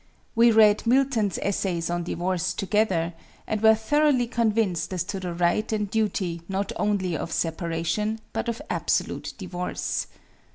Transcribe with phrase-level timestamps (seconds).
[0.33, 3.13] We read Milton's essays on divorce, together,
[3.45, 8.49] and were thoroughly convinced as to the right and duty not only of separation, but
[8.49, 10.07] of absolute divorce.